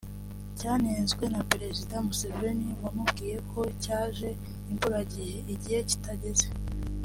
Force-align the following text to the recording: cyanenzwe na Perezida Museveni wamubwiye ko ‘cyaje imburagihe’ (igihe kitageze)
cyanenzwe 0.57 1.23
na 1.33 1.41
Perezida 1.51 1.95
Museveni 2.07 2.69
wamubwiye 2.83 3.37
ko 3.51 3.61
‘cyaje 3.83 4.29
imburagihe’ 4.71 5.37
(igihe 5.53 5.79
kitageze) 5.89 6.47